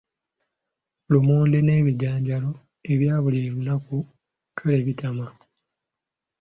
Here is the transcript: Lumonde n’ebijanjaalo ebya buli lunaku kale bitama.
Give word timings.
Lumonde 1.11 1.57
n’ebijanjaalo 1.63 2.51
ebya 2.91 3.15
buli 3.23 3.39
lunaku 3.53 3.97
kale 4.57 4.79
bitama. 4.87 5.25